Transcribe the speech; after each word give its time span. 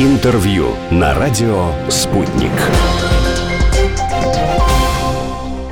Интервью 0.00 0.68
на 0.90 1.12
радио 1.12 1.74
«Спутник». 1.90 2.50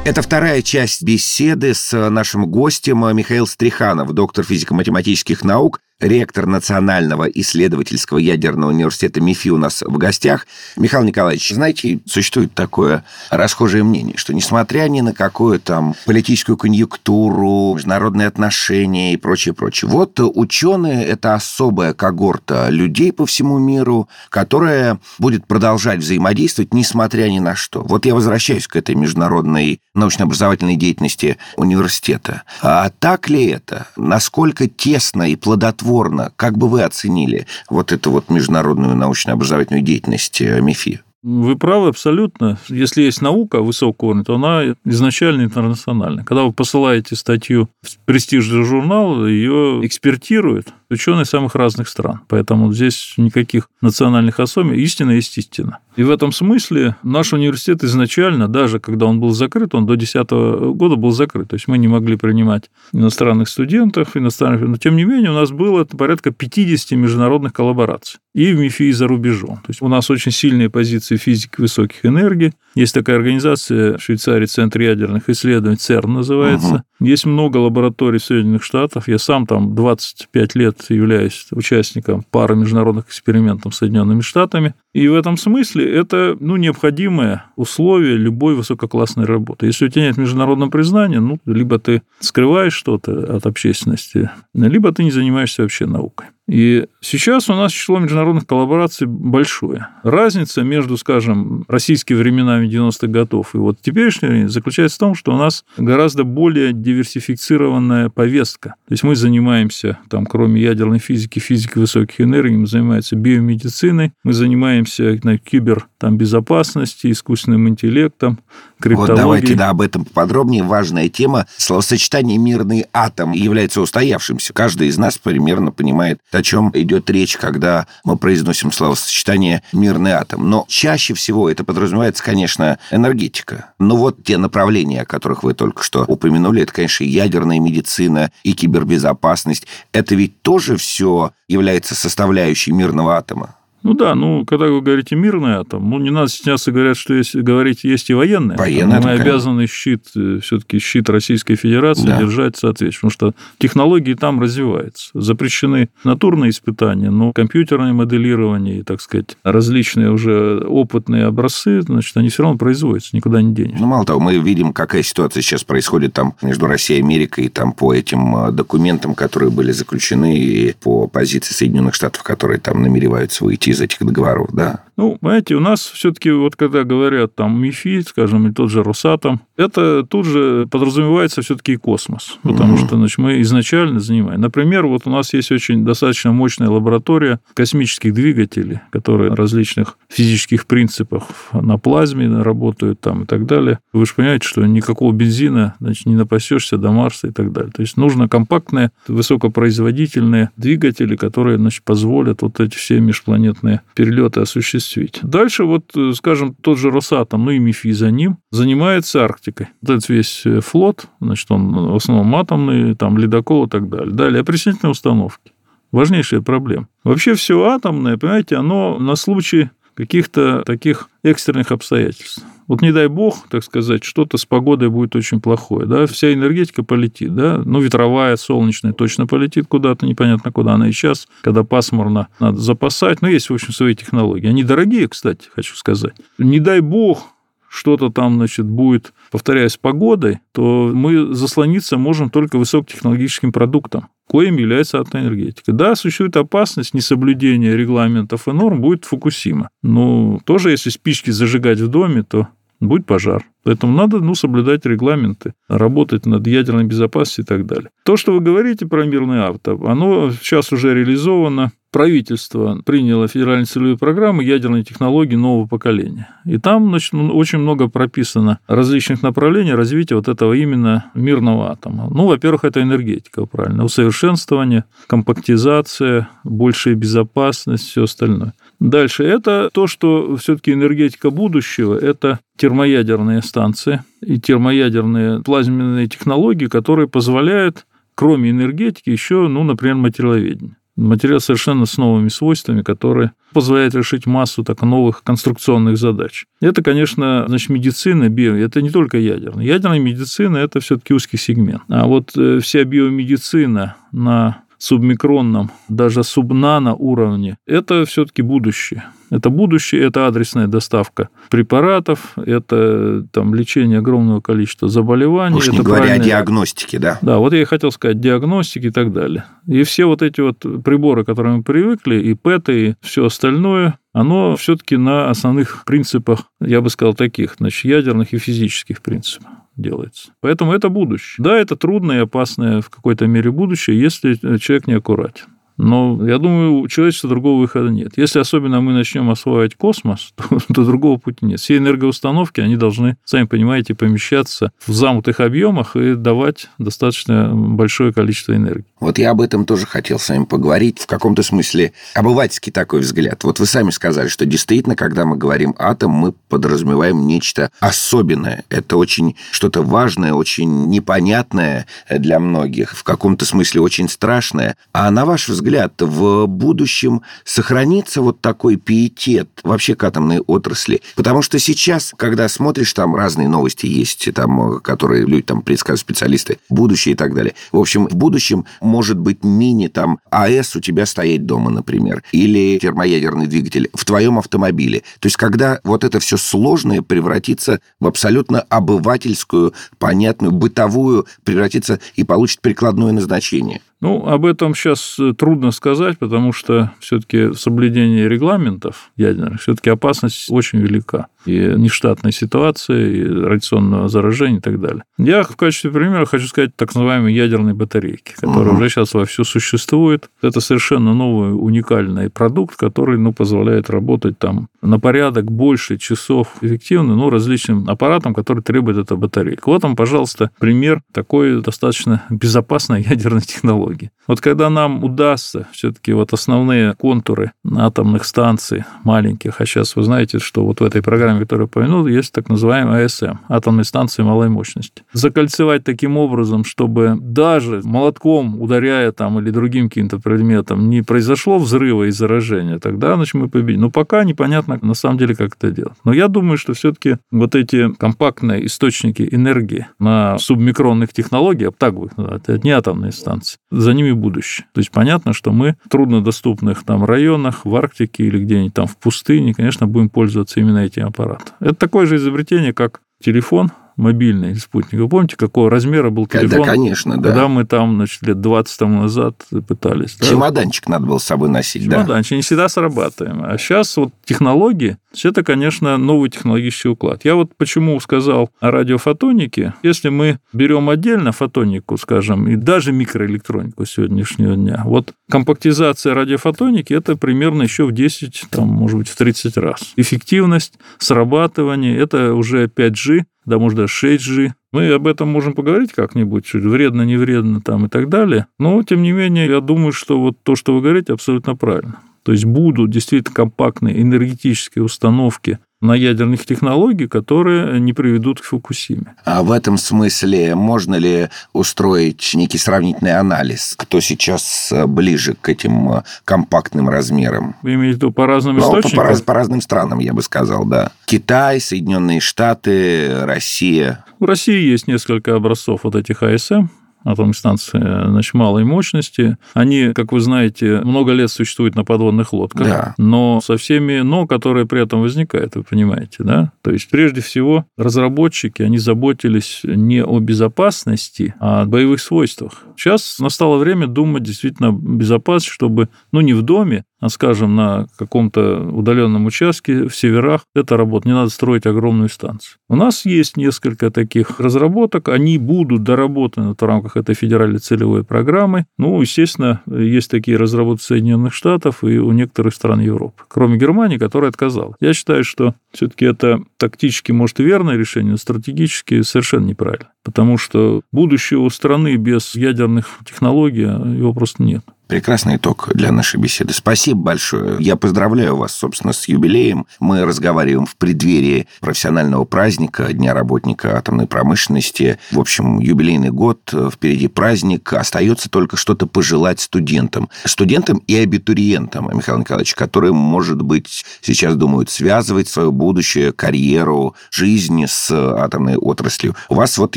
Это 0.04 0.20
вторая 0.20 0.60
часть 0.60 1.02
беседы 1.02 1.72
с 1.72 2.10
нашим 2.10 2.46
гостем 2.46 2.98
Михаил 3.16 3.46
Стриханов, 3.46 4.12
доктор 4.12 4.44
физико-математических 4.44 5.44
наук, 5.44 5.80
ректор 6.00 6.46
Национального 6.46 7.24
исследовательского 7.24 8.18
ядерного 8.18 8.70
университета 8.70 9.20
МИФИ 9.20 9.48
у 9.48 9.56
нас 9.56 9.82
в 9.82 9.98
гостях. 9.98 10.46
Михаил 10.76 11.04
Николаевич, 11.04 11.50
знаете, 11.50 12.00
существует 12.06 12.54
такое 12.54 13.04
расхожее 13.30 13.82
мнение, 13.82 14.16
что 14.16 14.32
несмотря 14.32 14.88
ни 14.88 15.00
на 15.00 15.12
какую 15.12 15.58
там 15.58 15.94
политическую 16.06 16.56
конъюнктуру, 16.56 17.74
международные 17.74 18.28
отношения 18.28 19.12
и 19.12 19.16
прочее, 19.16 19.54
прочее, 19.54 19.90
вот 19.90 20.20
ученые— 20.20 21.04
это 21.06 21.34
особая 21.34 21.94
когорта 21.94 22.68
людей 22.68 23.12
по 23.12 23.26
всему 23.26 23.58
миру, 23.58 24.08
которая 24.30 25.00
будет 25.18 25.46
продолжать 25.46 25.98
взаимодействовать, 25.98 26.72
несмотря 26.72 27.28
ни 27.28 27.40
на 27.40 27.56
что. 27.56 27.82
Вот 27.82 28.06
я 28.06 28.14
возвращаюсь 28.14 28.68
к 28.68 28.76
этой 28.76 28.94
международной 28.94 29.80
научно-образовательной 29.94 30.76
деятельности 30.76 31.38
университета. 31.56 32.42
А 32.62 32.90
так 32.90 33.28
ли 33.28 33.46
это? 33.46 33.88
Насколько 33.96 34.68
тесно 34.68 35.30
и 35.30 35.34
плодотворно 35.34 35.87
плодотворно. 35.88 36.32
Как 36.36 36.56
бы 36.56 36.68
вы 36.68 36.82
оценили 36.82 37.46
вот 37.70 37.92
эту 37.92 38.10
вот 38.10 38.30
международную 38.30 38.94
научно-образовательную 38.96 39.82
деятельность 39.82 40.40
э, 40.40 40.60
МИФИ? 40.60 41.00
Вы 41.22 41.56
правы 41.56 41.88
абсолютно. 41.88 42.58
Если 42.68 43.02
есть 43.02 43.22
наука 43.22 43.60
высокого 43.60 44.10
уровня, 44.10 44.24
то 44.24 44.36
она 44.36 44.76
изначально 44.84 45.42
интернациональная. 45.42 46.24
Когда 46.24 46.44
вы 46.44 46.52
посылаете 46.52 47.16
статью 47.16 47.68
в 47.82 47.98
престижный 48.04 48.64
журнал, 48.64 49.26
ее 49.26 49.80
экспертируют 49.84 50.68
ученые 50.90 51.24
самых 51.24 51.54
разных 51.54 51.88
стран. 51.88 52.20
Поэтому 52.28 52.72
здесь 52.72 53.14
никаких 53.16 53.68
национальных 53.80 54.40
особенностей. 54.40 54.82
Истина 54.82 55.10
есть 55.12 55.36
истина. 55.38 55.78
И 55.96 56.02
в 56.02 56.10
этом 56.10 56.32
смысле 56.32 56.96
наш 57.02 57.32
университет 57.32 57.82
изначально, 57.82 58.48
даже 58.48 58.78
когда 58.78 59.06
он 59.06 59.20
был 59.20 59.30
закрыт, 59.30 59.74
он 59.74 59.86
до 59.86 59.96
2010 59.96 60.30
года 60.76 60.96
был 60.96 61.10
закрыт. 61.10 61.48
То 61.48 61.54
есть 61.54 61.68
мы 61.68 61.78
не 61.78 61.88
могли 61.88 62.16
принимать 62.16 62.70
иностранных 62.92 63.48
студентов, 63.48 64.16
иностранных, 64.16 64.60
но 64.62 64.76
тем 64.76 64.96
не 64.96 65.04
менее 65.04 65.30
у 65.30 65.34
нас 65.34 65.50
было 65.50 65.84
порядка 65.84 66.30
50 66.30 66.92
международных 66.92 67.52
коллабораций. 67.52 68.20
И 68.34 68.52
в 68.52 68.60
МИФИ, 68.60 68.84
и 68.84 68.92
за 68.92 69.08
рубежом. 69.08 69.56
То 69.56 69.68
есть 69.68 69.82
у 69.82 69.88
нас 69.88 70.10
очень 70.10 70.30
сильные 70.30 70.70
позиции 70.70 71.16
физики 71.16 71.60
высоких 71.60 72.06
энергий. 72.06 72.52
Есть 72.74 72.94
такая 72.94 73.16
организация 73.16 73.98
в 73.98 74.02
Швейцарии, 74.02 74.46
Центр 74.46 74.80
ядерных 74.80 75.28
исследований, 75.28 75.76
ЦЕРН 75.76 76.12
называется. 76.12 76.84
Есть 77.00 77.26
много 77.26 77.58
лабораторий 77.58 78.18
Соединенных 78.18 78.62
Штатах. 78.64 79.08
Я 79.08 79.18
сам 79.18 79.46
там 79.46 79.74
25 79.74 80.54
лет 80.56 80.84
являюсь 80.88 81.46
участником 81.52 82.24
пары 82.30 82.56
международных 82.56 83.06
экспериментов 83.06 83.74
с 83.74 83.78
Соединенными 83.78 84.20
Штатами. 84.20 84.74
И 84.92 85.06
в 85.06 85.14
этом 85.14 85.36
смысле 85.36 85.88
это 85.90 86.36
ну, 86.40 86.56
необходимое 86.56 87.44
условие 87.56 88.16
любой 88.16 88.54
высококлассной 88.54 89.26
работы. 89.26 89.66
Если 89.66 89.86
у 89.86 89.88
тебя 89.88 90.06
нет 90.06 90.16
международного 90.16 90.70
признания, 90.70 91.20
ну, 91.20 91.38
либо 91.46 91.78
ты 91.78 92.02
скрываешь 92.18 92.74
что-то 92.74 93.36
от 93.36 93.46
общественности, 93.46 94.30
либо 94.54 94.92
ты 94.92 95.04
не 95.04 95.10
занимаешься 95.10 95.62
вообще 95.62 95.86
наукой. 95.86 96.26
И 96.48 96.86
сейчас 97.00 97.50
у 97.50 97.54
нас 97.54 97.72
число 97.72 97.98
международных 97.98 98.46
коллабораций 98.46 99.06
большое. 99.06 99.88
Разница 100.02 100.62
между, 100.62 100.96
скажем, 100.96 101.66
российскими 101.68 102.16
временами 102.16 102.66
90-х 102.66 103.06
годов 103.06 103.54
и 103.54 103.58
вот 103.58 103.82
теперешнее 103.82 104.30
время 104.30 104.48
заключается 104.48 104.96
в 104.96 105.00
том, 105.00 105.14
что 105.14 105.34
у 105.34 105.36
нас 105.36 105.66
гораздо 105.76 106.24
более 106.24 106.72
диверсифицированная 106.88 108.08
повестка. 108.08 108.74
То 108.88 108.92
есть 108.92 109.02
мы 109.02 109.14
занимаемся, 109.14 109.98
там, 110.08 110.24
кроме 110.24 110.62
ядерной 110.62 110.98
физики, 110.98 111.38
физики 111.38 111.78
высоких 111.78 112.20
энергий, 112.20 112.56
мы 112.56 112.66
занимаемся 112.66 113.14
биомедициной, 113.14 114.12
мы 114.24 114.32
занимаемся 114.32 115.18
на 115.22 115.36
кибер 115.36 115.88
там, 115.98 116.16
безопасности, 116.16 117.10
искусственным 117.10 117.68
интеллектом, 117.68 118.38
криптологией. 118.80 119.14
Вот 119.14 119.22
давайте 119.22 119.54
да, 119.54 119.70
об 119.70 119.80
этом 119.80 120.04
поподробнее. 120.04 120.62
Важная 120.62 121.08
тема. 121.08 121.46
Словосочетание 121.56 122.38
«мирный 122.38 122.86
атом» 122.92 123.32
является 123.32 123.80
устоявшимся. 123.80 124.52
Каждый 124.52 124.88
из 124.88 124.96
нас 124.96 125.18
примерно 125.18 125.72
понимает, 125.72 126.20
о 126.32 126.42
чем 126.42 126.70
идет 126.74 127.10
речь, 127.10 127.36
когда 127.36 127.86
мы 128.04 128.16
произносим 128.16 128.72
словосочетание 128.72 129.62
«мирный 129.72 130.12
атом». 130.12 130.48
Но 130.48 130.64
чаще 130.68 131.14
всего 131.14 131.50
это 131.50 131.64
подразумевается, 131.64 132.24
конечно, 132.24 132.78
энергетика. 132.90 133.72
Но 133.78 133.96
вот 133.96 134.24
те 134.24 134.38
направления, 134.38 135.02
о 135.02 135.06
которых 135.06 135.42
вы 135.42 135.54
только 135.54 135.82
что 135.82 136.04
упомянули, 136.04 136.62
это, 136.62 136.72
конечно, 136.78 137.02
ядерная 137.02 137.58
медицина 137.58 138.30
и 138.44 138.52
кибербезопасность. 138.52 139.66
Это 139.92 140.14
ведь 140.14 140.42
тоже 140.42 140.76
все 140.76 141.32
является 141.48 141.96
составляющей 141.96 142.70
мирного 142.70 143.16
атома. 143.16 143.57
Ну 143.82 143.94
да, 143.94 144.14
ну, 144.14 144.44
когда 144.44 144.66
вы 144.66 144.80
говорите 144.80 145.14
мирный 145.14 145.54
атом, 145.54 145.88
ну, 145.90 145.98
не 145.98 146.10
надо 146.10 146.28
стесняться 146.28 146.72
говорят, 146.72 146.96
что 146.96 147.14
есть, 147.14 147.36
говорить 147.36 147.84
есть 147.84 148.10
и 148.10 148.14
Военный 148.14 148.56
атом. 148.56 149.02
Мы 149.02 149.10
обязаны 149.10 149.66
щит, 149.66 150.06
э, 150.16 150.40
все 150.42 150.58
таки 150.58 150.78
щит 150.78 151.08
Российской 151.08 151.54
Федерации 151.54 152.06
да. 152.06 152.18
держать 152.18 152.56
соответственно, 152.56 153.10
потому 153.10 153.32
что 153.32 153.58
технологии 153.58 154.14
там 154.14 154.40
развиваются. 154.40 155.10
Запрещены 155.14 155.90
натурные 156.02 156.50
испытания, 156.50 157.10
но 157.10 157.32
компьютерное 157.32 157.92
моделирование 157.92 158.80
и, 158.80 158.82
так 158.82 159.00
сказать, 159.00 159.36
различные 159.44 160.10
уже 160.10 160.64
опытные 160.66 161.26
образцы, 161.26 161.80
значит, 161.82 162.16
они 162.16 162.30
все 162.30 162.42
равно 162.42 162.58
производятся, 162.58 163.14
никуда 163.14 163.40
не 163.42 163.54
денешь. 163.54 163.78
Ну, 163.78 163.86
мало 163.86 164.04
того, 164.04 164.18
мы 164.18 164.36
видим, 164.38 164.72
какая 164.72 165.02
ситуация 165.02 165.42
сейчас 165.42 165.62
происходит 165.62 166.12
там 166.14 166.34
между 166.42 166.66
Россией 166.66 167.00
и 167.00 167.02
Америкой, 167.02 167.48
там 167.48 167.72
по 167.72 167.94
этим 167.94 168.36
э, 168.36 168.52
документам, 168.52 169.14
которые 169.14 169.50
были 169.50 169.70
заключены, 169.70 170.36
и 170.36 170.74
по 170.80 171.06
позиции 171.06 171.54
Соединенных 171.54 171.94
Штатов, 171.94 172.22
которые 172.24 172.58
там 172.58 172.82
намереваются 172.82 173.44
выйти 173.44 173.67
из 173.70 173.80
этих 173.80 173.98
договоров, 174.04 174.48
да? 174.52 174.84
Ну, 174.96 175.16
понимаете, 175.20 175.54
у 175.54 175.60
нас 175.60 175.80
все-таки, 175.80 176.30
вот 176.30 176.56
когда 176.56 176.82
говорят 176.84 177.34
там 177.34 177.60
МИФИ, 177.60 178.00
скажем, 178.00 178.46
или 178.46 178.52
тот 178.52 178.70
же 178.70 178.82
Росатом, 178.82 179.40
это 179.56 180.02
тут 180.04 180.26
же 180.26 180.66
подразумевается 180.70 181.42
все-таки 181.42 181.74
и 181.74 181.76
космос, 181.76 182.38
потому 182.42 182.74
mm-hmm. 182.74 182.86
что 182.86 182.96
значит, 182.96 183.18
мы 183.18 183.40
изначально 183.42 184.00
занимаем. 184.00 184.40
Например, 184.40 184.86
вот 184.86 185.02
у 185.04 185.10
нас 185.10 185.32
есть 185.34 185.52
очень 185.52 185.84
достаточно 185.84 186.32
мощная 186.32 186.68
лаборатория 186.68 187.40
космических 187.54 188.12
двигателей, 188.14 188.80
которые 188.90 189.34
различных 189.34 189.98
физических 190.08 190.66
принципах 190.66 191.24
на 191.52 191.78
плазме 191.78 192.28
работают 192.42 193.00
там 193.00 193.22
и 193.22 193.26
так 193.26 193.46
далее. 193.46 193.78
Вы 193.92 194.06
же 194.06 194.14
понимаете, 194.14 194.46
что 194.46 194.64
никакого 194.64 195.12
бензина 195.12 195.74
значит, 195.80 196.06
не 196.06 196.14
напасешься 196.14 196.76
до 196.76 196.90
Марса 196.90 197.28
и 197.28 197.30
так 197.30 197.52
далее. 197.52 197.72
То 197.72 197.82
есть 197.82 197.96
нужно 197.96 198.28
компактные, 198.28 198.90
высокопроизводительные 199.06 200.50
двигатели, 200.56 201.16
которые 201.16 201.58
значит, 201.58 201.84
позволят 201.84 202.42
вот 202.42 202.58
эти 202.60 202.76
все 202.76 203.00
межпланетные 203.00 203.57
межпланетные 203.58 203.82
перелеты 203.94 204.40
осуществить. 204.40 205.20
Дальше 205.22 205.64
вот, 205.64 205.96
э, 205.96 206.12
скажем, 206.14 206.54
тот 206.54 206.78
же 206.78 206.90
Росатом, 206.90 207.44
ну 207.44 207.50
и 207.50 207.58
МИФИ 207.58 207.92
за 207.92 208.10
ним, 208.10 208.38
занимается 208.50 209.24
Арктикой. 209.24 209.68
Вот 209.82 209.90
этот 209.90 210.08
весь 210.08 210.42
э, 210.46 210.60
флот, 210.60 211.06
значит, 211.20 211.50
он 211.50 211.72
в 211.72 211.96
основном 211.96 212.34
атомный, 212.36 212.94
там, 212.94 213.18
ледокол 213.18 213.66
и 213.66 213.68
так 213.68 213.88
далее. 213.88 214.12
Далее, 214.12 214.40
опреснительные 214.40 214.92
установки. 214.92 215.52
Важнейшая 215.90 216.42
проблема. 216.42 216.88
Вообще 217.02 217.34
все 217.34 217.62
атомное, 217.64 218.18
понимаете, 218.18 218.56
оно 218.56 218.98
на 218.98 219.16
случай 219.16 219.70
каких-то 219.98 220.62
таких 220.64 221.10
экстренных 221.24 221.72
обстоятельств. 221.72 222.40
Вот 222.68 222.82
не 222.82 222.92
дай 222.92 223.08
бог, 223.08 223.48
так 223.48 223.64
сказать, 223.64 224.04
что-то 224.04 224.36
с 224.36 224.44
погодой 224.44 224.90
будет 224.90 225.16
очень 225.16 225.40
плохое, 225.40 225.88
да, 225.88 226.06
вся 226.06 226.32
энергетика 226.32 226.84
полетит, 226.84 227.34
да, 227.34 227.60
ну, 227.64 227.80
ветровая, 227.80 228.36
солнечная 228.36 228.92
точно 228.92 229.26
полетит 229.26 229.66
куда-то, 229.66 230.06
непонятно 230.06 230.52
куда 230.52 230.74
она 230.74 230.88
и 230.88 230.92
сейчас, 230.92 231.26
когда 231.42 231.64
пасмурно, 231.64 232.28
надо 232.38 232.58
запасать, 232.58 233.22
но 233.22 233.28
есть, 233.28 233.50
в 233.50 233.54
общем, 233.54 233.72
свои 233.72 233.96
технологии. 233.96 234.46
Они 234.46 234.62
дорогие, 234.62 235.08
кстати, 235.08 235.48
хочу 235.52 235.74
сказать. 235.74 236.14
Не 236.38 236.60
дай 236.60 236.78
бог, 236.78 237.26
что-то 237.68 238.10
там, 238.10 238.36
значит, 238.36 238.66
будет, 238.66 239.12
повторяюсь, 239.32 239.72
с 239.72 239.76
погодой, 239.76 240.38
то 240.52 240.92
мы 240.94 241.34
заслониться 241.34 241.98
можем 241.98 242.30
только 242.30 242.56
высокотехнологическим 242.56 243.50
продуктом 243.50 244.06
коим 244.28 244.56
является 244.56 245.00
атомная 245.00 245.26
энергетика. 245.26 245.72
Да, 245.72 245.96
существует 245.96 246.36
опасность 246.36 246.94
несоблюдения 246.94 247.74
регламентов 247.74 248.46
и 248.46 248.52
норм, 248.52 248.80
будет 248.80 249.04
Фукусима. 249.04 249.70
Но 249.82 250.38
тоже, 250.44 250.70
если 250.70 250.90
спички 250.90 251.30
зажигать 251.30 251.80
в 251.80 251.88
доме, 251.88 252.22
то 252.22 252.48
будет 252.80 253.06
пожар. 253.06 253.44
Поэтому 253.64 253.94
надо 253.94 254.20
ну, 254.20 254.34
соблюдать 254.34 254.86
регламенты, 254.86 255.52
работать 255.68 256.26
над 256.26 256.46
ядерной 256.46 256.84
безопасностью 256.84 257.44
и 257.44 257.46
так 257.46 257.66
далее. 257.66 257.90
То, 258.04 258.16
что 258.16 258.32
вы 258.32 258.40
говорите 258.40 258.86
про 258.86 259.04
мирный 259.04 259.44
авто, 259.44 259.78
оно 259.84 260.30
сейчас 260.30 260.72
уже 260.72 260.94
реализовано. 260.94 261.72
Правительство 261.90 262.82
приняло 262.84 263.28
федеральную 263.28 263.64
целевую 263.64 263.96
программу 263.96 264.42
ядерной 264.42 264.84
технологии 264.84 265.36
нового 265.36 265.66
поколения. 265.66 266.28
И 266.44 266.58
там 266.58 266.90
значит, 266.90 267.14
ну, 267.14 267.34
очень 267.34 267.60
много 267.60 267.88
прописано 267.88 268.58
различных 268.66 269.22
направлений 269.22 269.72
развития 269.72 270.16
вот 270.16 270.28
этого 270.28 270.52
именно 270.52 271.10
мирного 271.14 271.70
атома. 271.70 272.08
Ну, 272.10 272.26
во-первых, 272.26 272.64
это 272.64 272.82
энергетика, 272.82 273.46
правильно, 273.46 273.84
усовершенствование, 273.84 274.84
компактизация, 275.06 276.28
большая 276.44 276.94
безопасность, 276.94 277.88
все 277.88 278.04
остальное. 278.04 278.52
Дальше 278.80 279.24
это 279.24 279.70
то, 279.72 279.86
что 279.86 280.36
все-таки 280.36 280.72
энергетика 280.72 281.30
будущего– 281.30 281.96
это 282.00 282.38
термоядерные 282.56 283.42
станции 283.42 284.04
и 284.20 284.38
термоядерные 284.38 285.42
плазменные 285.42 286.06
технологии, 286.06 286.66
которые 286.66 287.08
позволяют, 287.08 287.86
кроме 288.14 288.50
энергетики, 288.50 289.10
еще, 289.10 289.48
ну, 289.48 289.64
например, 289.64 289.96
материаловедение. 289.96 290.76
Материал 290.94 291.38
совершенно 291.38 291.86
с 291.86 291.96
новыми 291.96 292.28
свойствами, 292.28 292.82
которые 292.82 293.30
позволяют 293.52 293.94
решить 293.94 294.26
массу 294.26 294.64
так 294.64 294.82
новых 294.82 295.22
конструкционных 295.22 295.96
задач. 295.96 296.46
Это, 296.60 296.82
конечно, 296.82 297.44
значит, 297.46 297.68
медицина, 297.70 298.28
био, 298.28 298.56
это 298.56 298.82
не 298.82 298.90
только 298.90 299.18
ядерная. 299.18 299.64
Ядерная 299.64 300.00
медицина– 300.00 300.56
это 300.58 300.80
все 300.80 300.96
таки 300.96 301.14
узкий 301.14 301.36
сегмент. 301.36 301.82
А 301.88 302.06
вот 302.06 302.36
э, 302.36 302.58
вся 302.60 302.82
биомедицина 302.82 303.96
на 304.10 304.62
субмикронном, 304.78 305.70
даже 305.88 306.22
субнано 306.24 306.94
уровне, 306.94 307.58
это 307.66 308.04
все-таки 308.04 308.42
будущее. 308.42 309.04
Это 309.30 309.50
будущее, 309.50 310.04
это 310.04 310.26
адресная 310.26 310.68
доставка 310.68 311.28
препаратов, 311.50 312.32
это 312.36 313.26
там, 313.30 313.54
лечение 313.54 313.98
огромного 313.98 314.40
количества 314.40 314.88
заболеваний. 314.88 315.56
Уж 315.56 315.68
не 315.68 315.80
говоря 315.80 316.04
правильное... 316.04 316.24
о 316.24 316.28
диагностике, 316.28 316.98
да. 316.98 317.18
Да, 317.20 317.38
вот 317.38 317.52
я 317.52 317.60
и 317.60 317.64
хотел 317.64 317.92
сказать, 317.92 318.20
диагностики 318.20 318.86
и 318.86 318.90
так 318.90 319.12
далее. 319.12 319.44
И 319.66 319.82
все 319.82 320.06
вот 320.06 320.22
эти 320.22 320.40
вот 320.40 320.64
приборы, 320.82 321.24
к 321.24 321.26
которым 321.26 321.56
мы 321.56 321.62
привыкли, 321.62 322.16
и 322.16 322.34
ПЭТ, 322.34 322.70
и 322.70 322.94
все 323.02 323.26
остальное, 323.26 323.98
оно 324.14 324.56
все-таки 324.56 324.96
на 324.96 325.28
основных 325.28 325.84
принципах, 325.84 326.44
я 326.60 326.80
бы 326.80 326.88
сказал, 326.88 327.12
таких, 327.12 327.56
значит, 327.58 327.84
ядерных 327.84 328.32
и 328.32 328.38
физических 328.38 329.02
принципах 329.02 329.50
делается. 329.78 330.32
Поэтому 330.40 330.72
это 330.72 330.88
будущее. 330.88 331.42
Да, 331.42 331.56
это 331.56 331.76
трудное 331.76 332.18
и 332.18 332.22
опасное 332.22 332.80
в 332.80 332.90
какой-то 332.90 333.26
мере 333.26 333.50
будущее, 333.50 333.98
если 333.98 334.34
человек 334.58 334.86
не 334.86 334.94
аккуратен. 334.94 335.46
Но 335.78 336.28
я 336.28 336.38
думаю, 336.38 336.80
у 336.80 336.88
человечества 336.88 337.30
другого 337.30 337.60
выхода 337.60 337.88
нет. 337.88 338.14
Если 338.16 338.40
особенно 338.40 338.80
мы 338.80 338.92
начнем 338.92 339.30
осваивать 339.30 339.76
космос, 339.76 340.34
то, 340.34 340.58
то 340.74 340.84
другого 340.84 341.18
пути 341.18 341.46
нет. 341.46 341.60
Все 341.60 341.76
энергоустановки, 341.76 342.60
они 342.60 342.76
должны, 342.76 343.16
сами 343.24 343.46
понимаете, 343.46 343.94
помещаться 343.94 344.72
в 344.84 344.92
замутых 344.92 345.38
объемах 345.38 345.94
и 345.94 346.16
давать 346.16 346.68
достаточно 346.78 347.54
большое 347.54 348.12
количество 348.12 348.54
энергии. 348.54 348.86
Вот 349.00 349.18
я 349.18 349.30
об 349.30 349.40
этом 349.40 349.64
тоже 349.64 349.86
хотел 349.86 350.18
с 350.18 350.28
вами 350.28 350.44
поговорить. 350.44 350.98
В 351.00 351.06
каком-то 351.06 351.42
смысле 351.42 351.92
обывательский 352.14 352.72
такой 352.72 353.00
взгляд. 353.00 353.44
Вот 353.44 353.60
вы 353.60 353.66
сами 353.66 353.90
сказали, 353.90 354.28
что 354.28 354.44
действительно, 354.46 354.96
когда 354.96 355.24
мы 355.24 355.36
говорим 355.36 355.74
атом, 355.78 356.10
мы 356.10 356.32
подразумеваем 356.48 357.26
нечто 357.26 357.70
особенное. 357.80 358.64
Это 358.68 358.96
очень 358.96 359.36
что-то 359.50 359.82
важное, 359.82 360.32
очень 360.32 360.88
непонятное 360.88 361.86
для 362.10 362.38
многих, 362.38 362.96
в 362.96 363.04
каком-то 363.04 363.44
смысле 363.44 363.80
очень 363.80 364.08
страшное. 364.08 364.76
А 364.92 365.10
на 365.10 365.24
ваш 365.24 365.48
взгляд, 365.48 365.94
в 366.00 366.46
будущем 366.46 367.22
сохранится 367.44 368.22
вот 368.22 368.40
такой 368.40 368.76
пиетет 368.76 369.48
вообще 369.62 369.94
к 369.94 370.04
атомной 370.04 370.40
отрасли? 370.40 371.02
Потому 371.14 371.42
что 371.42 371.58
сейчас, 371.58 372.12
когда 372.16 372.48
смотришь, 372.48 372.92
там 372.92 373.14
разные 373.14 373.48
новости 373.48 373.86
есть, 373.86 374.32
там, 374.34 374.80
которые 374.80 375.26
люди 375.26 375.42
там 375.42 375.62
предсказывают, 375.62 376.00
специалисты, 376.00 376.58
будущее 376.68 377.14
и 377.14 377.16
так 377.16 377.34
далее. 377.34 377.54
В 377.72 377.78
общем, 377.78 378.08
в 378.08 378.14
будущем 378.14 378.64
может 378.88 379.18
быть 379.18 379.44
мини 379.44 379.86
там 379.86 380.18
АЭС 380.30 380.76
у 380.76 380.80
тебя 380.80 381.06
стоять 381.06 381.46
дома, 381.46 381.70
например, 381.70 382.22
или 382.32 382.78
термоядерный 382.78 383.46
двигатель 383.46 383.88
в 383.94 384.04
твоем 384.04 384.38
автомобиле. 384.38 385.02
То 385.20 385.26
есть, 385.26 385.36
когда 385.36 385.80
вот 385.84 386.02
это 386.02 386.18
все 386.18 386.36
сложное 386.36 387.02
превратится 387.02 387.80
в 388.00 388.06
абсолютно 388.06 388.62
обывательскую, 388.62 389.74
понятную, 389.98 390.52
бытовую, 390.52 391.26
превратится 391.44 392.00
и 392.16 392.24
получит 392.24 392.60
прикладное 392.60 393.12
назначение. 393.12 393.80
Ну, 394.00 394.26
об 394.26 394.46
этом 394.46 394.74
сейчас 394.74 395.16
э, 395.18 395.32
трудно 395.36 395.72
сказать, 395.72 396.18
потому 396.18 396.52
что 396.52 396.92
все-таки 397.00 397.52
соблюдение 397.54 398.28
регламентов 398.28 399.10
ядерных, 399.16 399.60
все-таки 399.60 399.90
опасность 399.90 400.46
очень 400.50 400.78
велика. 400.78 401.26
И 401.46 401.74
нештатной 401.76 402.32
ситуации, 402.32 403.16
и 403.18 403.24
радиационного 403.24 404.08
заражения 404.08 404.58
и 404.58 404.60
так 404.60 404.80
далее. 404.80 405.02
Я 405.16 405.42
в 405.42 405.56
качестве 405.56 405.90
примера 405.90 406.26
хочу 406.26 406.46
сказать 406.46 406.76
так 406.76 406.94
называемые 406.94 407.34
ядерные 407.34 407.74
батарейки, 407.74 408.34
которые 408.34 408.70
угу. 408.70 408.78
уже 408.78 408.90
сейчас 408.90 409.14
вовсю 409.14 409.44
существуют. 409.44 410.28
Это 410.42 410.60
совершенно 410.60 411.14
новый 411.14 411.54
уникальный 411.54 412.28
продукт, 412.28 412.76
который 412.76 413.18
ну, 413.18 413.32
позволяет 413.32 413.88
работать 413.88 414.38
там 414.38 414.68
на 414.82 415.00
порядок 415.00 415.50
больше 415.50 415.96
часов 415.96 416.56
эффективно, 416.60 417.16
ну, 417.16 417.30
различным 417.30 417.88
аппаратам, 417.88 418.34
которые 418.34 418.62
требуют 418.62 418.98
эта 418.98 419.16
батарейка. 419.16 419.62
Вот 419.70 419.82
вам, 419.82 419.96
пожалуйста, 419.96 420.50
пример 420.58 421.02
такой 421.12 421.62
достаточно 421.62 422.24
безопасной 422.30 423.02
ядерной 423.08 423.42
технологии 423.42 423.87
технологий. 423.88 424.10
Вот 424.26 424.40
когда 424.40 424.70
нам 424.70 425.04
удастся 425.04 425.66
все-таки 425.72 426.12
вот 426.12 426.32
основные 426.32 426.94
контуры 426.94 427.52
атомных 427.76 428.24
станций 428.24 428.84
маленьких, 429.04 429.60
а 429.60 429.66
сейчас 429.66 429.96
вы 429.96 430.02
знаете, 430.02 430.38
что 430.38 430.64
вот 430.64 430.80
в 430.80 430.84
этой 430.84 431.02
программе, 431.02 431.40
которую 431.40 431.64
я 431.64 431.66
упомянул, 431.66 432.06
есть 432.06 432.32
так 432.32 432.48
называемая 432.48 433.06
АСМ, 433.06 433.38
атомные 433.48 433.84
станции 433.84 434.22
малой 434.22 434.48
мощности. 434.48 435.02
Закольцевать 435.12 435.84
таким 435.84 436.16
образом, 436.16 436.64
чтобы 436.64 437.16
даже 437.18 437.80
молотком 437.84 438.60
ударяя 438.60 439.12
там 439.12 439.38
или 439.38 439.50
другим 439.50 439.88
каким-то 439.88 440.18
предметом 440.18 440.90
не 440.90 441.02
произошло 441.02 441.58
взрыва 441.58 442.04
и 442.04 442.10
заражения, 442.10 442.78
тогда 442.78 443.14
значит, 443.14 443.34
мы 443.34 443.48
победим. 443.48 443.80
Но 443.80 443.90
пока 443.90 444.24
непонятно 444.24 444.78
на 444.82 444.94
самом 444.94 445.18
деле, 445.18 445.34
как 445.34 445.56
это 445.56 445.70
делать. 445.70 445.94
Но 446.04 446.12
я 446.12 446.28
думаю, 446.28 446.58
что 446.58 446.74
все-таки 446.74 447.16
вот 447.30 447.54
эти 447.54 447.92
компактные 447.94 448.66
источники 448.66 449.26
энергии 449.30 449.86
на 449.98 450.38
субмикронных 450.38 451.12
технологиях, 451.12 451.72
так 451.78 451.94
бы 451.94 452.10
это 452.16 452.58
не 452.62 452.70
атомные 452.70 453.12
станции, 453.12 453.58
за 453.78 453.94
ними 453.94 454.12
будущее. 454.12 454.66
То 454.72 454.80
есть 454.80 454.90
понятно, 454.90 455.32
что 455.32 455.52
мы 455.52 455.76
в 455.84 455.88
труднодоступных 455.88 456.84
там 456.84 457.04
районах, 457.04 457.64
в 457.64 457.74
Арктике 457.74 458.24
или 458.24 458.38
где-нибудь 458.38 458.74
там 458.74 458.86
в 458.86 458.96
пустыне, 458.96 459.54
конечно, 459.54 459.86
будем 459.86 460.08
пользоваться 460.08 460.60
именно 460.60 460.78
этим 460.78 461.06
аппаратом. 461.06 461.54
Это 461.60 461.74
такое 461.74 462.06
же 462.06 462.16
изобретение, 462.16 462.72
как 462.72 463.00
телефон, 463.22 463.70
мобильный 463.98 464.54
спутник. 464.54 465.00
Вы 465.00 465.08
помните, 465.08 465.36
какого 465.36 465.68
размера 465.68 466.08
был 466.10 466.26
телефон? 466.26 466.62
Да, 466.62 466.64
конечно, 466.64 467.16
да. 467.16 467.22
Когда 467.28 467.48
мы 467.48 467.64
там, 467.64 467.96
значит, 467.96 468.22
лет 468.22 468.40
20 468.40 468.78
тому 468.78 469.02
назад 469.02 469.44
пытались. 469.66 470.16
Чемоданчик 470.20 470.86
да? 470.86 470.92
надо 470.92 471.06
было 471.06 471.18
с 471.18 471.24
собой 471.24 471.50
носить, 471.50 471.84
Чемоданчик, 471.84 472.30
да. 472.30 472.36
не 472.36 472.42
всегда 472.42 472.68
срабатываем. 472.68 473.42
А 473.44 473.58
сейчас 473.58 473.96
вот 473.96 474.12
технологии, 474.24 474.96
это, 475.22 475.42
конечно, 475.42 475.96
новый 475.98 476.30
технологический 476.30 476.88
уклад. 476.88 477.24
Я 477.24 477.34
вот 477.34 477.56
почему 477.56 477.98
сказал 478.00 478.50
о 478.60 478.70
радиофотонике. 478.70 479.74
Если 479.82 480.08
мы 480.08 480.38
берем 480.52 480.88
отдельно 480.88 481.32
фотонику, 481.32 481.98
скажем, 481.98 482.48
и 482.48 482.56
даже 482.56 482.92
микроэлектронику 482.92 483.84
сегодняшнего 483.84 484.54
дня, 484.54 484.82
вот 484.84 485.12
компактизация 485.28 486.14
радиофотоники– 486.14 486.92
это 486.94 487.16
примерно 487.16 487.62
еще 487.64 487.84
в 487.84 487.92
10, 487.92 488.46
там, 488.50 488.68
может 488.68 488.96
быть, 488.96 489.08
в 489.08 489.16
30 489.16 489.56
раз. 489.56 489.92
Эффективность, 489.96 490.74
срабатывание– 490.98 491.96
это 491.98 492.34
уже 492.34 492.66
5G, 492.66 493.24
да, 493.48 493.58
даже 493.58 494.06
6G. 494.06 494.52
Мы 494.72 494.92
об 494.92 495.06
этом 495.06 495.28
можем 495.28 495.54
поговорить 495.54 495.92
как-нибудь, 495.92 496.52
вредно, 496.52 497.02
не 497.02 497.16
вредно 497.16 497.60
там 497.60 497.86
и 497.86 497.88
так 497.88 498.08
далее. 498.08 498.46
Но, 498.58 498.82
тем 498.82 499.02
не 499.02 499.12
менее, 499.12 499.46
я 499.46 499.60
думаю, 499.60 499.92
что 499.92 500.20
вот 500.20 500.36
то, 500.42 500.54
что 500.54 500.74
вы 500.74 500.82
говорите, 500.82 501.12
абсолютно 501.12 501.56
правильно. 501.56 501.98
То 502.22 502.32
есть 502.32 502.44
будут 502.44 502.90
действительно 502.90 503.34
компактные 503.34 504.02
энергетические 504.02 504.84
установки 504.84 505.58
на 505.80 505.94
ядерных 505.94 506.44
технологий, 506.44 507.06
которые 507.06 507.78
не 507.80 507.92
приведут 507.92 508.40
к 508.40 508.44
Фукусиме. 508.44 509.14
А 509.24 509.42
в 509.42 509.52
этом 509.52 509.78
смысле 509.78 510.54
можно 510.54 510.96
ли 510.96 511.28
устроить 511.52 512.32
некий 512.34 512.58
сравнительный 512.58 513.16
анализ, 513.16 513.74
кто 513.76 514.00
сейчас 514.00 514.72
э, 514.72 514.86
ближе 514.86 515.36
к 515.40 515.48
этим 515.48 515.92
э, 515.92 516.02
компактным 516.24 516.88
размерам? 516.88 517.54
Вы 517.62 517.74
имеете 517.74 517.94
в 517.94 517.96
виду 517.98 518.12
по 518.12 518.26
разным 518.26 518.56
ну, 518.56 518.62
источникам? 518.62 519.06
По, 519.06 519.14
по, 519.14 519.22
по 519.22 519.34
разным 519.34 519.60
странам, 519.60 520.00
я 520.00 520.12
бы 520.12 520.22
сказал, 520.22 520.64
да. 520.64 520.90
Китай, 521.04 521.60
Соединенные 521.60 522.20
Штаты, 522.20 523.24
Россия. 523.24 524.04
В 524.18 524.24
России 524.24 524.60
есть 524.60 524.88
несколько 524.88 525.36
образцов 525.36 525.84
вот 525.84 525.94
этих 525.94 526.24
АСМ, 526.24 526.66
атомных 527.04 527.36
станций 527.36 527.80
значит, 527.80 528.34
малой 528.34 528.64
мощности. 528.64 529.36
Они, 529.54 529.92
как 529.94 530.12
вы 530.12 530.20
знаете, 530.20 530.80
много 530.80 531.12
лет 531.12 531.30
существуют 531.30 531.74
на 531.74 531.84
подводных 531.84 532.32
лодках, 532.32 532.66
да. 532.66 532.94
но 532.98 533.40
со 533.42 533.56
всеми 533.56 534.00
«но», 534.00 534.26
которые 534.26 534.66
при 534.66 534.82
этом 534.82 535.00
возникают, 535.00 535.56
вы 535.56 535.62
понимаете, 535.62 536.18
да? 536.20 536.52
То 536.62 536.70
есть, 536.70 536.90
прежде 536.90 537.20
всего, 537.20 537.66
разработчики, 537.76 538.62
они 538.62 538.78
заботились 538.78 539.60
не 539.64 540.02
о 540.02 540.18
безопасности, 540.20 541.34
а 541.40 541.62
о 541.62 541.64
боевых 541.66 542.00
свойствах. 542.00 542.62
Сейчас 542.76 543.18
настало 543.18 543.58
время 543.58 543.86
думать 543.86 544.22
действительно 544.22 544.68
о 544.68 544.72
безопасности, 544.72 545.52
чтобы, 545.52 545.88
ну, 546.12 546.20
не 546.20 546.34
в 546.34 546.42
доме, 546.42 546.84
скажем, 547.06 547.54
на 547.54 547.86
каком-то 547.96 548.60
удаленном 548.60 549.26
участке 549.26 549.86
в 549.86 549.94
северах, 549.94 550.42
это 550.54 550.76
работа. 550.76 551.08
Не 551.08 551.14
надо 551.14 551.30
строить 551.30 551.66
огромную 551.66 552.08
станцию. 552.08 552.58
У 552.68 552.76
нас 552.76 553.06
есть 553.06 553.36
несколько 553.36 553.90
таких 553.90 554.40
разработок, 554.40 555.08
они 555.08 555.38
будут 555.38 555.84
доработаны 555.84 556.54
в 556.54 556.62
рамках 556.62 556.96
этой 556.96 557.14
федеральной 557.14 557.60
целевой 557.60 558.04
программы. 558.04 558.66
Ну, 558.76 559.00
естественно, 559.00 559.62
есть 559.66 560.10
такие 560.10 560.36
разработки 560.36 560.82
Соединенных 560.82 561.34
Штатов 561.34 561.84
и 561.84 561.98
у 561.98 562.12
некоторых 562.12 562.54
стран 562.54 562.80
Европы, 562.80 563.22
кроме 563.28 563.58
Германии, 563.58 563.98
которая 563.98 564.30
отказала. 564.30 564.74
Я 564.80 564.92
считаю, 564.92 565.22
что 565.22 565.54
все-таки 565.72 566.04
это 566.04 566.42
тактически, 566.56 567.12
может, 567.12 567.38
верное 567.38 567.76
решение, 567.76 568.12
но 568.12 568.16
стратегически 568.16 569.02
совершенно 569.02 569.46
неправильно. 569.46 569.90
Потому 570.02 570.38
что 570.38 570.82
будущего 570.92 571.48
страны 571.50 571.96
без 571.96 572.34
ядерных 572.34 572.98
технологий, 573.04 573.62
его 573.62 574.12
просто 574.14 574.42
нет. 574.42 574.64
Прекрасный 574.88 575.36
итог 575.36 575.68
для 575.74 575.92
нашей 575.92 576.18
беседы. 576.18 576.54
Спасибо 576.54 576.98
большое. 576.98 577.56
Я 577.60 577.76
поздравляю 577.76 578.36
вас, 578.36 578.52
собственно, 578.52 578.94
с 578.94 579.06
юбилеем. 579.06 579.66
Мы 579.80 580.02
разговариваем 580.06 580.64
в 580.64 580.76
преддверии 580.76 581.46
профессионального 581.60 582.24
праздника 582.24 582.90
Дня 582.94 583.12
работника 583.12 583.76
атомной 583.76 584.06
промышленности. 584.06 584.98
В 585.10 585.20
общем, 585.20 585.58
юбилейный 585.58 586.08
год, 586.08 586.40
впереди 586.72 587.06
праздник. 587.06 587.70
Остается 587.74 588.30
только 588.30 588.56
что-то 588.56 588.86
пожелать 588.86 589.40
студентам. 589.40 590.08
Студентам 590.24 590.78
и 590.86 590.96
абитуриентам, 590.96 591.90
Михаил 591.94 592.20
Николаевич, 592.20 592.54
которые, 592.54 592.94
может 592.94 593.42
быть, 593.42 593.84
сейчас 594.00 594.36
думают 594.36 594.70
связывать 594.70 595.28
свое 595.28 595.52
будущее, 595.52 596.12
карьеру, 596.12 596.94
жизнь 597.10 597.66
с 597.66 597.90
атомной 597.90 598.56
отраслью. 598.56 599.14
У 599.28 599.34
вас 599.34 599.58
вот 599.58 599.76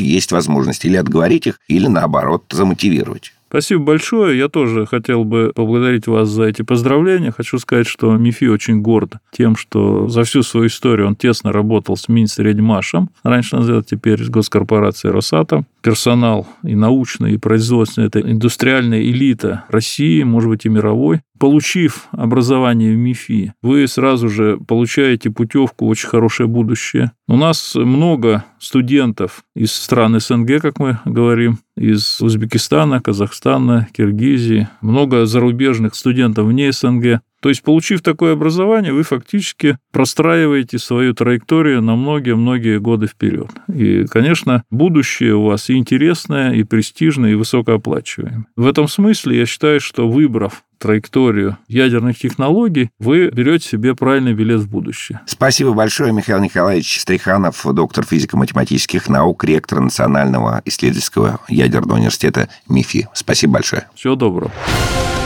есть 0.00 0.32
возможность 0.32 0.86
или 0.86 0.96
отговорить 0.96 1.46
их, 1.46 1.60
или, 1.68 1.86
наоборот, 1.86 2.44
замотивировать. 2.50 3.34
Спасибо 3.52 3.82
большое. 3.82 4.38
Я 4.38 4.48
тоже 4.48 4.86
хотел 4.86 5.24
бы 5.24 5.52
поблагодарить 5.54 6.06
вас 6.06 6.30
за 6.30 6.44
эти 6.44 6.62
поздравления. 6.62 7.32
Хочу 7.32 7.58
сказать, 7.58 7.86
что 7.86 8.16
МИФИ 8.16 8.46
очень 8.46 8.80
горд 8.80 9.16
тем, 9.30 9.56
что 9.56 10.08
за 10.08 10.24
всю 10.24 10.42
свою 10.42 10.68
историю 10.68 11.08
он 11.08 11.16
тесно 11.16 11.52
работал 11.52 11.98
с 11.98 12.08
Минсредмашем, 12.08 13.10
раньше 13.22 13.56
называлось 13.56 13.84
теперь 13.84 14.24
с 14.24 14.30
госкорпорацией 14.30 15.12
Росатом. 15.12 15.66
Персонал 15.82 16.46
и 16.62 16.74
научный, 16.76 17.34
и 17.34 17.38
производственный– 17.38 18.06
это 18.08 18.20
индустриальная 18.20 19.02
элита 19.02 19.64
России, 19.68 20.22
может 20.22 20.48
быть, 20.48 20.64
и 20.64 20.68
мировой. 20.68 21.22
Получив 21.38 22.06
образование 22.12 22.94
в 22.94 22.98
МИФИ, 22.98 23.54
вы 23.62 23.88
сразу 23.88 24.28
же 24.28 24.58
получаете 24.68 25.30
путевку 25.30 25.86
в 25.86 25.88
очень 25.88 26.08
хорошее 26.08 26.48
будущее. 26.48 27.10
У 27.26 27.36
нас 27.36 27.74
много 27.74 28.44
студентов 28.60 29.42
из 29.56 29.72
стран 29.72 30.20
СНГ, 30.20 30.60
как 30.62 30.78
мы 30.78 31.00
говорим, 31.04 31.58
из 31.76 32.20
Узбекистана, 32.20 33.00
Казахстана, 33.00 33.88
Киргизии, 33.92 34.68
много 34.82 35.26
зарубежных 35.26 35.96
студентов 35.96 36.46
вне 36.46 36.70
СНГ. 36.70 37.22
То 37.42 37.48
есть, 37.48 37.62
получив 37.62 38.02
такое 38.02 38.34
образование, 38.34 38.92
вы 38.92 39.02
фактически 39.02 39.76
простраиваете 39.90 40.78
свою 40.78 41.12
траекторию 41.12 41.82
на 41.82 41.96
многие-многие 41.96 42.78
годы 42.78 43.08
вперед. 43.08 43.48
И, 43.66 44.06
конечно, 44.06 44.62
будущее 44.70 45.34
у 45.34 45.46
вас 45.46 45.68
и 45.68 45.74
интересное, 45.74 46.52
и 46.52 46.62
престижное, 46.62 47.32
и 47.32 47.34
высокооплачиваемое. 47.34 48.46
В 48.54 48.66
этом 48.68 48.86
смысле 48.86 49.40
я 49.40 49.46
считаю, 49.46 49.80
что 49.80 50.08
выбрав 50.08 50.62
траекторию 50.78 51.58
ядерных 51.66 52.18
технологий, 52.18 52.90
вы 53.00 53.28
берете 53.30 53.68
себе 53.68 53.96
правильный 53.96 54.34
билет 54.34 54.60
в 54.60 54.70
будущее. 54.70 55.20
Спасибо 55.26 55.72
большое, 55.72 56.12
Михаил 56.12 56.40
Николаевич 56.40 57.00
Стриханов, 57.00 57.66
доктор 57.72 58.04
физико-математических 58.04 59.08
наук, 59.08 59.42
ректор 59.44 59.80
Национального 59.80 60.62
исследовательского 60.64 61.40
ядерного 61.48 61.98
университета 61.98 62.48
МИФИ. 62.68 63.08
Спасибо 63.14 63.54
большое. 63.54 63.88
Всего 63.94 64.14
доброго. 64.14 64.52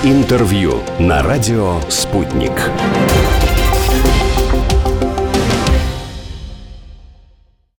Интервью 0.05 0.83
на 0.99 1.23
радио 1.23 1.81
«Спутник». 1.89 2.53